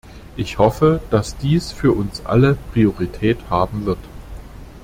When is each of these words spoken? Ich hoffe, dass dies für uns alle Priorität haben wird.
Ich 0.35 0.57
hoffe, 0.57 0.99
dass 1.11 1.37
dies 1.37 1.71
für 1.71 1.91
uns 1.91 2.25
alle 2.25 2.57
Priorität 2.73 3.37
haben 3.51 3.85
wird. 3.85 3.99